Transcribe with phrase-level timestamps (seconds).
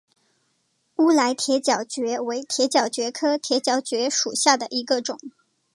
[0.95, 5.19] 乌来铁角蕨为铁角蕨科铁角蕨属下的一个种。